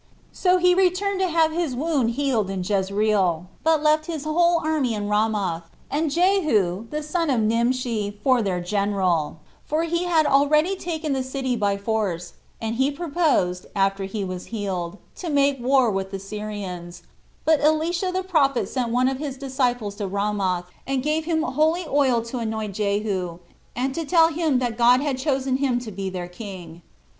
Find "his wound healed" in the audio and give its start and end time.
1.51-2.49